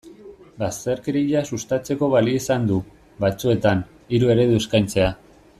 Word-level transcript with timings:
Bazterkeria 0.61 1.43
sustatzeko 1.57 2.09
balio 2.15 2.39
izan 2.41 2.67
du, 2.73 2.81
batzuetan, 3.27 3.87
hiru 4.17 4.37
eredu 4.37 4.61
eskaintzea. 4.65 5.17